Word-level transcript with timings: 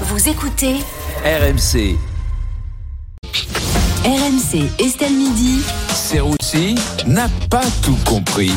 Vous 0.00 0.28
écoutez 0.28 0.74
RMC, 1.24 1.96
RMC 4.04 4.68
Estelle 4.80 5.12
Midi. 5.12 5.60
Serroussi 5.94 6.74
n'a 7.06 7.28
pas 7.48 7.62
tout 7.80 7.96
compris. 8.04 8.50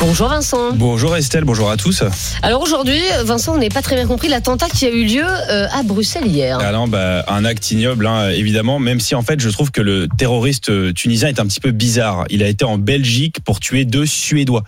Bonjour 0.00 0.28
Vincent. 0.28 0.72
Bonjour 0.74 1.16
Estelle, 1.16 1.44
bonjour 1.44 1.70
à 1.70 1.78
tous. 1.78 2.02
Alors 2.42 2.60
aujourd'hui, 2.60 3.00
Vincent, 3.24 3.54
on 3.54 3.58
n'est 3.58 3.70
pas 3.70 3.80
très 3.80 3.96
bien 3.96 4.06
compris 4.06 4.28
l'attentat 4.28 4.68
qui 4.68 4.84
a 4.84 4.90
eu 4.90 5.04
lieu 5.04 5.24
euh, 5.24 5.66
à 5.72 5.82
Bruxelles 5.82 6.26
hier. 6.26 6.58
Ah 6.60 6.72
non, 6.72 6.88
bah, 6.88 7.24
un 7.26 7.46
acte 7.46 7.70
ignoble, 7.70 8.06
hein, 8.06 8.28
évidemment, 8.28 8.78
même 8.78 9.00
si 9.00 9.14
en 9.14 9.22
fait 9.22 9.40
je 9.40 9.48
trouve 9.48 9.70
que 9.70 9.80
le 9.80 10.08
terroriste 10.18 10.68
euh, 10.68 10.92
tunisien 10.92 11.28
est 11.28 11.40
un 11.40 11.46
petit 11.46 11.60
peu 11.60 11.70
bizarre. 11.70 12.26
Il 12.28 12.42
a 12.42 12.48
été 12.48 12.66
en 12.66 12.76
Belgique 12.76 13.38
pour 13.42 13.60
tuer 13.60 13.86
deux 13.86 14.04
Suédois. 14.04 14.62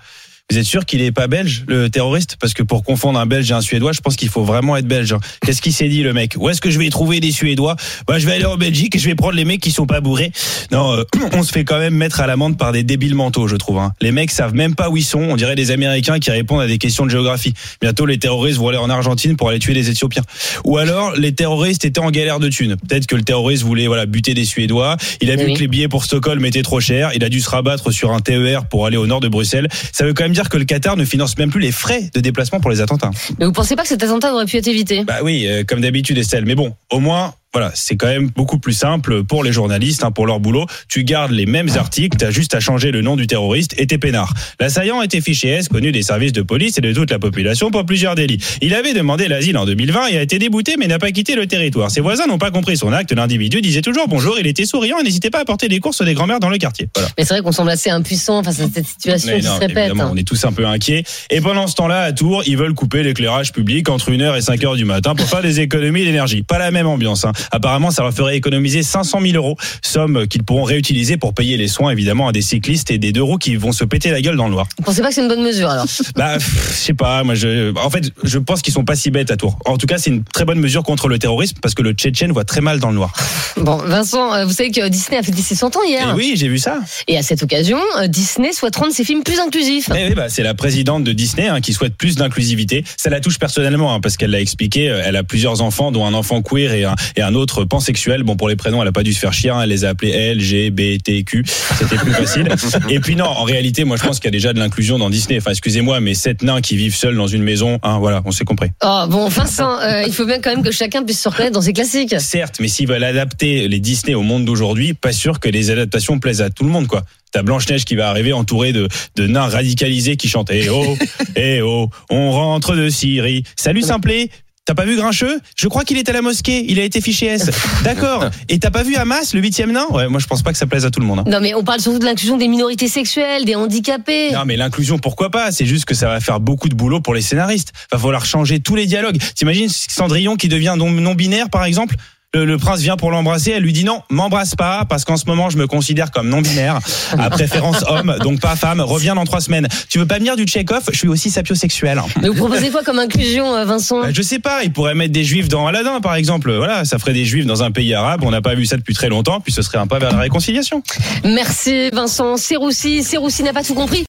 Vous 0.51 0.59
êtes 0.59 0.67
sûr 0.67 0.85
qu'il 0.85 1.01
est 1.01 1.11
pas 1.11 1.27
belge, 1.27 1.65
le 1.69 1.89
terroriste? 1.89 2.37
Parce 2.39 2.53
que 2.53 2.63
pour 2.63 2.85
confondre 2.85 3.19
un 3.19 3.25
belge 3.25 3.51
et 3.51 3.55
un 3.55 3.63
suédois, 3.63 3.93
je 3.93 4.01
pense 4.01 4.15
qu'il 4.15 4.29
faut 4.29 4.45
vraiment 4.45 4.77
être 4.77 4.87
belge. 4.87 5.15
hein. 5.15 5.21
Qu'est-ce 5.45 5.63
qu'il 5.63 5.73
s'est 5.73 5.89
dit, 5.89 6.03
le 6.03 6.13
mec? 6.13 6.35
Où 6.37 6.51
est-ce 6.51 6.61
que 6.61 6.71
je 6.71 6.79
vais 6.79 6.91
trouver 6.91 7.19
des 7.19 7.33
suédois? 7.33 7.77
Bah, 8.07 8.19
je 8.19 8.27
vais 8.27 8.33
aller 8.35 8.45
en 8.45 8.59
Belgique 8.59 8.95
et 8.95 8.99
je 8.99 9.07
vais 9.07 9.15
prendre 9.15 9.33
les 9.37 9.47
mecs 9.47 9.63
qui 9.63 9.71
sont 9.71 9.87
pas 9.87 10.03
bourrés. 10.03 10.33
Non, 10.71 10.93
euh, 10.93 11.05
on 11.33 11.43
se 11.43 11.51
fait 11.51 11.65
quand 11.65 11.79
même 11.79 11.95
mettre 11.95 12.21
à 12.21 12.27
l'amende 12.27 12.59
par 12.59 12.73
des 12.73 12.83
débiles 12.83 13.15
mentaux, 13.15 13.49
je 13.49 13.57
trouve. 13.57 13.79
hein. 13.79 13.95
Les 14.03 14.13
mecs 14.13 14.31
savent 14.31 14.55
même 14.55 14.75
pas 14.75 14.91
où 14.91 14.99
ils 14.99 15.03
sont. 15.03 15.21
On 15.23 15.37
dirait 15.37 15.55
des 15.57 15.71
Américains 15.71 16.19
qui 16.19 16.31
répondent 16.31 16.61
à 16.61 16.67
des 16.67 16.77
questions 16.77 17.07
de 17.07 17.11
géographie. 17.11 17.55
Bientôt, 17.81 18.05
les 18.05 18.19
terroristes 18.19 18.59
vont 18.59 18.69
aller 18.69 18.77
en 18.77 18.91
Argentine 18.91 19.37
pour 19.37 19.49
aller 19.49 19.59
tuer 19.59 19.73
des 19.73 19.89
Éthiopiens. 19.89 20.23
Ou 20.65 20.77
alors, 20.77 21.17
les 21.17 21.33
terroristes 21.33 21.87
étaient 21.87 22.01
en 22.01 22.11
galère 22.11 22.39
de 22.39 22.49
thunes. 22.51 22.77
Peut-être 22.87 23.07
que 23.07 23.17
le 23.17 23.23
terroriste 23.23 23.63
voulait 23.63 23.87
voilà 23.87 24.05
buter 24.05 24.35
des 24.35 24.45
Suédois. 24.45 24.99
Il 25.23 25.31
a 25.31 25.37
vu 25.37 25.55
que 25.55 25.59
les 25.61 25.69
billets 25.69 25.89
pour 25.89 26.05
Stockholm 26.05 26.45
étaient 26.45 26.63
trop 26.63 26.81
chers. 26.81 27.13
Il 27.15 27.25
a 27.25 27.31
dû 27.31 27.41
se 27.41 27.49
rabattre 27.49 27.91
sur 27.93 28.13
un 28.13 28.21
TER 28.21 28.67
pour 28.67 28.85
aller 28.85 28.99
au 28.99 29.07
nord 29.07 29.21
de 29.21 29.29
Bruxelles. 29.29 29.69
Ça 29.91 30.05
veut 30.05 30.13
quand 30.13 30.25
même 30.25 30.34
dire 30.35 30.49
que 30.49 30.59
le 30.59 30.65
Qatar 30.65 30.97
ne 30.97 31.05
finance 31.05 31.39
même 31.39 31.51
plus 31.51 31.61
les 31.61 31.73
frais 31.73 32.11
de 32.13 32.21
déplacement 32.21 32.61
pour 32.61 32.71
les 32.71 32.81
attentats. 32.81 33.11
Mais 33.39 33.47
vous 33.47 33.53
pensez 33.53 33.77
pas 33.77 33.83
que 33.83 33.89
cet 33.89 34.03
attentat 34.03 34.35
aurait 34.35 34.47
pu 34.47 34.57
être 34.57 34.69
évité? 34.69 35.05
Bah 35.05 35.21
oui, 35.23 35.47
euh, 35.47 35.65
comme 35.67 35.81
d'habitude 35.81 36.19
Estelle. 36.19 36.45
Mais 36.45 36.55
bon, 36.55 36.75
au 36.91 37.01
moins, 37.01 37.35
voilà, 37.55 37.71
c'est 37.75 37.97
quand 37.97 38.09
même 38.09 38.29
beaucoup 38.31 38.59
plus 38.59 38.73
simple 38.73 39.23
pour 39.25 39.45
les 39.45 39.53
journalistes, 39.53 40.05
hein, 40.05 40.11
pour 40.11 40.27
leur 40.27 40.41
boulot. 40.41 40.67
Tu 40.89 41.05
gardes 41.05 41.31
les 41.31 41.47
mêmes 41.47 41.71
articles, 41.77 42.17
t'as 42.19 42.31
juste 42.31 42.55
à 42.55 42.61
changer 42.61 42.91
le 42.91 43.01
nom 43.01 43.15
du 43.17 43.27
terroriste 43.27 43.75
et 43.79 43.87
t'es 43.87 43.97
peinard. 43.97 44.35
L'assaillant 44.61 45.01
était 45.03 45.21
fiché 45.21 45.49
S, 45.49 45.69
connu 45.69 45.93
des 45.93 46.03
services 46.03 46.33
de 46.33 46.43
police 46.43 46.77
et 46.79 46.81
de 46.81 46.93
toute 46.93 47.11
la 47.11 47.19
population 47.19 47.71
pour 47.71 47.87
plusieurs 47.87 48.15
délits. 48.17 48.39
Il 48.61 48.75
avait 48.75 48.93
demandé 48.93 49.29
l'asile 49.29 49.57
en 49.57 49.65
2020 49.67 50.09
et 50.09 50.19
a 50.19 50.23
été 50.23 50.39
débouté 50.39 50.75
mais 50.79 50.87
n'a 50.89 50.99
pas 50.99 51.13
quitté 51.13 51.35
le 51.37 51.47
territoire. 51.47 51.91
Ses 51.91 52.01
voisins 52.01 52.27
n'ont 52.27 52.39
pas 52.39 52.51
compris 52.51 52.77
son 52.77 52.93
acte. 52.93 53.13
L'individu 53.13 53.61
disait 53.61 53.83
toujours 53.83 54.09
bonjour, 54.09 54.37
il 54.39 54.47
était 54.49 54.67
souriant 54.67 54.99
et 54.99 55.05
n'hésitait 55.05 55.31
pas 55.31 55.39
à 55.39 55.43
apporter 55.43 55.69
des 55.69 55.79
courses 55.79 56.03
des 56.03 56.15
grands-mères 56.15 56.41
dans 56.41 56.51
le 56.51 56.59
quartier. 56.59 56.89
Voilà. 56.95 57.09
Mais 57.17 57.25
c'est 57.25 57.35
vrai 57.35 57.43
qu'on 57.43 57.53
semble 57.53 57.71
assez 57.71 57.91
impuissant 57.91 58.43
face 58.43 58.61
à 58.61 58.69
cette 58.73 58.87
situation 58.87 59.31
Mais 59.33 59.41
qui 59.41 59.47
non, 59.47 59.55
se 59.55 59.61
répète. 59.61 59.79
évidemment, 59.79 60.05
hein. 60.05 60.11
on 60.13 60.17
est 60.17 60.27
tous 60.27 60.45
un 60.45 60.53
peu 60.53 60.67
inquiets. 60.67 61.05
Et 61.31 61.41
pendant 61.41 61.67
ce 61.69 61.77
temps-là, 61.77 62.01
à 62.03 62.13
Tours, 62.13 62.43
ils 62.47 62.57
veulent 62.57 62.75
couper 62.75 63.03
l'éclairage 63.05 63.53
public 63.53 63.89
entre 63.89 64.11
1h 64.11 64.37
et 64.37 64.41
5h 64.41 64.77
du 64.77 64.85
matin 64.85 65.15
pour 65.15 65.29
faire 65.29 65.43
des 65.43 65.61
économies 65.61 66.05
d'énergie. 66.05 66.43
Pas 66.43 66.59
la 66.59 66.71
même 66.73 66.87
ambiance. 66.89 67.25
hein. 67.25 67.33
Apparemment, 67.51 67.91
ça 67.91 68.03
leur 68.03 68.13
ferait 68.13 68.37
économiser 68.37 68.83
500 68.83 69.21
000 69.21 69.35
euros, 69.37 69.57
somme 69.83 70.27
qu'ils 70.27 70.43
pourront 70.43 70.65
réutiliser 70.65 71.17
pour 71.17 71.35
payer 71.35 71.57
les 71.57 71.69
soins, 71.69 71.91
évidemment, 71.91 72.29
à 72.29 72.33
des 72.33 72.43
cyclistes 72.43 72.91
et 72.91 72.99
des 72.99 73.13
deux 73.13 73.23
roues 73.23 73.39
qui 73.39 73.57
vont 73.57 73.73
se 73.73 73.85
péter 73.85 74.11
la 74.11 74.21
gueule 74.21 74.37
dans 74.37 74.47
le 74.47 74.53
noir. 74.53 74.67
Vous 74.79 74.85
pensez 74.85 75.01
pas 75.03 75.09
que 75.09 75.15
c'est 75.15 75.23
une 75.23 75.29
bonne 75.29 75.43
mesure 75.43 75.69
alors? 75.69 75.87
Bah, 76.17 76.35
pff, 76.35 76.71
je 76.73 76.77
sais 76.87 76.95
pas. 76.95 77.23
Moi, 77.25 77.35
je, 77.35 77.77
en 77.79 77.91
fait, 77.91 78.11
je 78.23 78.39
pense 78.39 78.63
qu'ils 78.63 78.73
sont 78.75 78.85
pas 78.85 78.97
si 78.97 79.11
bêtes 79.11 79.31
à 79.31 79.37
Tours. 79.37 79.59
En 79.65 79.77
tout 79.77 79.87
cas, 79.87 79.99
c'est 79.99 80.11
une 80.11 80.25
très 80.25 80.45
bonne 80.45 80.59
mesure 80.61 80.83
contre 80.83 81.09
le 81.09 81.19
terrorisme 81.19 81.57
parce 81.63 81.75
que 81.75 81.83
le 81.83 81.93
Tchétchène 81.93 82.33
voit 82.33 82.45
très 82.45 82.61
mal 82.61 82.79
dans 82.81 82.89
le 82.91 82.97
noir. 82.97 83.13
Bon, 83.57 83.77
Vincent, 83.77 84.35
euh, 84.35 84.45
vous 84.47 84.53
savez 84.53 84.73
que 84.73 84.89
Disney 84.89 85.17
a 85.17 85.23
fêté 85.23 85.41
ses 85.41 85.55
100 85.55 85.77
ans 85.77 85.81
Et 85.87 85.91
hier. 85.91 86.09
Eh 86.11 86.17
oui, 86.17 86.35
j'ai 86.37 86.49
vu 86.49 86.59
ça. 86.59 86.81
Et 87.07 87.17
à 87.17 87.23
cette 87.23 87.41
occasion, 87.45 87.79
euh, 88.01 88.09
Disney 88.09 88.53
souhaite 88.53 88.75
rendre 88.75 88.93
ses 88.93 89.05
films 89.05 89.23
plus 89.23 89.39
inclusifs. 89.39 89.89
Eh 89.97 90.09
oui, 90.09 90.15
bah, 90.17 90.29
c'est 90.29 90.43
la 90.43 90.55
présidente 90.55 91.05
de 91.05 91.13
Disney 91.13 91.47
hein, 91.47 91.61
qui 91.61 91.73
souhaite 91.73 91.95
plus 91.97 92.17
d'inclusivité. 92.17 92.85
Ça 92.97 93.11
la 93.11 93.21
touche 93.21 93.39
personnellement 93.39 93.95
hein, 93.95 94.01
parce 94.01 94.17
qu'elle 94.17 94.31
l'a 94.31 94.41
expliqué. 94.41 94.91
euh, 94.91 95.03
Elle 95.05 95.15
a 95.15 95.23
plusieurs 95.23 95.63
enfants, 95.63 95.93
dont 95.93 96.05
un 96.05 96.15
enfant 96.15 96.43
queer 96.43 96.73
et 96.73 96.85
un, 96.85 96.97
et 97.15 97.23
un 97.23 97.34
autre 97.35 97.65
pansexuel. 97.65 98.23
Bon, 98.23 98.37
pour 98.37 98.49
les 98.49 98.57
prénoms, 98.57 98.83
elle 98.83 98.89
a 98.89 98.93
pas 98.93 99.03
dû 99.03 99.13
se 99.13 99.19
faire 99.19 99.33
chier. 99.33 99.51
hein, 99.51 99.61
Elle 99.63 99.71
les 99.71 99.85
a 99.85 99.91
appelés 99.91 100.11
L, 100.11 100.41
G, 100.41 100.71
B, 100.71 100.99
T, 101.03 101.25
Q. 101.25 101.45
C'était 101.79 101.97
plus 101.97 102.13
facile. 102.13 102.49
Et 102.91 103.01
puis 103.01 103.17
non, 103.17 103.25
en 103.27 103.45
réalité, 103.45 103.85
moi, 103.85 103.97
je 103.97 104.03
pense 104.03 104.19
qu'il 104.19 104.27
y 104.27 104.29
a 104.29 104.33
déjà 104.33 104.53
de 104.53 104.59
l'inclusion 104.59 104.99
dans 104.99 105.11
Disney. 105.11 105.39
Enfin, 105.39 105.51
excusez-moi, 105.51 106.01
mais 106.01 106.15
sept 106.15 106.43
nains 106.43 106.61
qui 106.61 106.77
vivent 106.77 106.95
seuls 106.97 107.17
dans 107.17 107.27
une 107.27 107.43
maison, 107.43 107.79
hein, 107.83 107.99
voilà, 107.99 108.23
on 108.25 108.31
s'est 108.31 108.45
compris. 108.45 108.69
Oh, 108.85 109.05
bon, 109.09 109.29
Vincent, 109.29 109.79
euh, 109.81 110.03
il 110.07 110.13
faut 110.13 110.27
bien 110.27 110.41
quand 110.41 110.51
même 110.51 110.63
que 110.63 110.71
chacun 110.73 111.03
puisse 111.03 111.21
se 111.21 111.29
reconnaître 111.29 111.55
dans 111.55 111.63
ses 111.63 111.73
classiques. 111.73 112.15
Certes, 112.19 112.57
mais 112.61 112.69
s'ils 112.69 112.89
veulent 112.89 113.05
adapter 113.05 113.69
les 113.69 113.81
Disney 113.81 114.15
au 114.15 114.23
monde 114.23 114.45
d'aujourd'hui, 114.45 114.95
pas 114.95 115.13
sûr 115.13 115.41
que 115.41 115.49
les 115.49 115.71
adaptations 115.71 116.19
plaisent 116.19 116.43
à 116.43 116.51
tout 116.51 116.65
le 116.65 116.71
monde, 116.71 116.87
quoi. 116.87 117.03
T'as 117.33 117.43
Blanche-Neige 117.43 117.85
qui 117.85 117.97
va 117.97 118.09
arriver 118.11 118.33
entourée 118.33 118.73
de, 118.73 118.87
de 119.17 119.27
nains 119.27 119.49
radicalisés 119.49 120.17
qui 120.17 120.29
chantent 120.29 120.53
Eh 120.53 120.69
oh, 120.69 120.97
eh 121.37 121.63
oh, 121.63 121.89
on 122.09 122.31
rentre 122.31 122.77
de 122.77 122.89
Syrie. 122.89 123.43
Salut 123.57 123.83
Simplet 123.83 124.31
T'as 124.67 124.75
pas 124.75 124.87
vu 124.87 124.97
Grincheux? 124.97 125.41
Je 125.57 125.69
crois 125.69 125.85
qu'il 125.85 125.99
est 125.99 126.09
à 126.09 126.13
la 126.15 126.23
mosquée, 126.23 126.65
il 126.71 126.81
a 126.81 126.85
été 126.85 127.03
fiché 127.03 127.27
S. 127.27 127.51
D'accord. 127.85 128.31
Et 128.49 128.59
t'as 128.59 128.71
pas 128.71 128.83
vu 128.83 128.97
Hamas, 128.97 129.35
le 129.35 129.43
huitième 129.43 129.73
nain 129.73 129.85
Ouais, 129.91 130.09
moi 130.09 130.19
je 130.21 130.27
pense 130.27 130.43
pas 130.43 130.53
que 130.53 130.57
ça 130.59 130.67
plaise 130.67 130.87
à 130.87 130.91
tout 130.91 131.01
le 131.01 131.07
monde. 131.07 131.19
hein. 131.19 131.25
Non, 131.27 131.39
mais 131.43 131.53
on 131.55 131.63
parle 131.63 131.81
surtout 131.81 131.99
de 131.99 132.07
l'inclusion 132.07 132.39
des 132.39 132.49
minorités 132.49 132.89
sexuelles, 132.89 133.45
des 133.45 133.57
handicapés. 133.57 134.31
Non 134.33 134.47
mais 134.47 134.57
l'inclusion 134.57 134.99
pourquoi 134.99 135.29
pas? 135.31 135.53
C'est 135.53 135.67
juste 135.67 135.85
que 135.85 135.95
ça 135.95 136.09
va 136.09 136.19
faire 136.21 136.41
beaucoup 136.41 136.71
de 136.71 136.75
boulot 136.75 137.01
pour 137.03 137.13
les 137.13 137.21
scénaristes. 137.21 137.73
Va 137.93 137.99
falloir 137.99 138.25
changer 138.25 138.59
tous 138.61 138.75
les 138.75 138.87
dialogues. 138.87 139.19
T'imagines 139.35 139.69
Cendrillon 139.69 140.37
qui 140.37 140.49
devient 140.49 140.75
non, 140.79 140.91
non 140.91 141.15
binaire 141.15 141.51
par 141.51 141.65
exemple? 141.67 141.97
Le, 142.35 142.45
le 142.45 142.59
prince 142.59 142.81
vient 142.81 142.97
pour 142.97 143.11
l'embrasser, 143.11 143.53
elle 143.53 143.63
lui 143.63 143.73
dit 143.73 143.85
non, 143.85 144.03
m'embrasse 144.11 144.55
pas 144.55 144.85
parce 144.89 145.05
qu'en 145.05 145.17
ce 145.17 145.27
moment 145.27 145.51
je 145.51 145.57
me 145.57 145.67
considère 145.67 146.11
comme 146.11 146.29
non 146.29 146.41
binaire, 146.41 146.81
à 147.19 147.31
préférence 147.31 147.85
homme, 147.87 148.17
donc 148.21 148.41
pas 148.41 148.57
femme. 148.57 148.81
Reviens 148.81 149.15
dans 149.15 149.25
trois 149.25 149.41
semaines. 149.41 149.69
Tu 149.89 149.99
veux 149.99 150.07
pas 150.07 150.19
venir 150.19 150.37
du 150.37 150.45
check-off 150.45 150.85
Je 150.93 150.99
suis 150.99 151.09
aussi 151.09 151.31
sapiosexuel. 151.31 152.01
Mais 152.21 152.29
vous 152.29 152.35
proposez 152.35 152.71
quoi 152.71 152.83
comme 152.83 152.99
inclusion, 152.99 153.55
euh, 153.55 153.65
Vincent? 153.65 154.01
Bah, 154.01 154.09
je 154.13 154.23
sais 154.23 154.39
pas, 154.41 154.65
il 154.65 154.73
pourrait 154.73 154.95
mettre 154.95 155.13
des 155.13 155.25
juifs 155.25 155.49
dans 155.49 155.67
Aladdin 155.67 156.01
par 156.01 156.17
exemple. 156.17 156.53
Voilà, 156.53 156.85
ça 156.85 156.99
ferait 156.99 157.13
des 157.13 157.25
juifs 157.25 157.47
dans 157.47 157.63
un 157.63 157.71
pays 157.71 157.95
arabe. 157.95 158.23
On 158.25 158.31
n'a 158.31 158.43
pas 158.43 158.55
vu 158.55 158.67
ça 158.67 158.77
depuis 158.77 158.95
très 158.95 159.09
longtemps, 159.09 159.41
puis 159.41 159.53
ce 159.53 159.63
serait 159.63 159.79
un 159.79 159.87
pas 159.87 159.99
vers 159.99 160.11
la 160.13 160.19
réconciliation. 160.19 160.83
Merci 161.25 161.91
Vincent. 161.93 162.37
Serroussi, 162.37 163.03
Serroussi 163.05 163.43
n'a 163.43 163.53
pas 163.53 163.63
tout 163.63 163.75
compris. 163.75 164.03